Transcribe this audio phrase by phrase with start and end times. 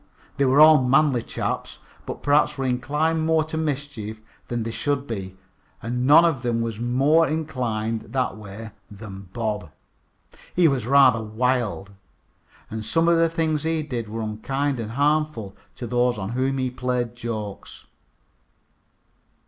[0.37, 5.05] They were all manly chaps, but perhaps were inclined more to mischief than they should
[5.05, 5.37] be.
[5.79, 9.69] And none of them was any more inclined that way than Bob.
[10.55, 11.91] He was rather wild,
[12.71, 16.57] and some of the things he did were unkind and harmful to those on whom
[16.57, 17.85] he played jokes.